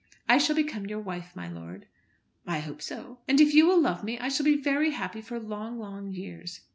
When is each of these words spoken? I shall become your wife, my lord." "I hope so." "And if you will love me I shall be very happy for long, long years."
I 0.27 0.39
shall 0.39 0.55
become 0.55 0.87
your 0.87 0.99
wife, 0.99 1.35
my 1.35 1.47
lord." 1.47 1.85
"I 2.47 2.57
hope 2.57 2.81
so." 2.81 3.19
"And 3.27 3.39
if 3.39 3.53
you 3.53 3.67
will 3.67 3.79
love 3.79 4.03
me 4.03 4.17
I 4.17 4.29
shall 4.29 4.45
be 4.45 4.57
very 4.59 4.89
happy 4.89 5.21
for 5.21 5.39
long, 5.39 5.77
long 5.77 6.09
years." 6.11 6.61